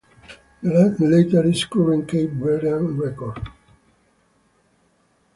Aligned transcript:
The 0.63 0.67
latter 0.99 1.47
is 1.47 1.61
the 1.61 1.67
current 1.67 2.07
Cape 2.07 2.31
Verdean 2.31 2.99
record. 2.99 3.47